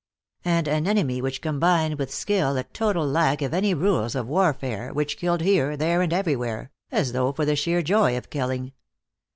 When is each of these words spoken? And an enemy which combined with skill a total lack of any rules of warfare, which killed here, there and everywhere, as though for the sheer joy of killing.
And 0.45 0.67
an 0.67 0.87
enemy 0.87 1.21
which 1.21 1.43
combined 1.43 1.99
with 1.99 2.11
skill 2.11 2.57
a 2.57 2.63
total 2.63 3.05
lack 3.07 3.43
of 3.43 3.53
any 3.53 3.75
rules 3.75 4.15
of 4.15 4.25
warfare, 4.27 4.91
which 4.91 5.15
killed 5.15 5.41
here, 5.41 5.77
there 5.77 6.01
and 6.01 6.11
everywhere, 6.11 6.71
as 6.91 7.11
though 7.13 7.31
for 7.31 7.45
the 7.45 7.55
sheer 7.55 7.83
joy 7.83 8.17
of 8.17 8.31
killing. 8.31 8.73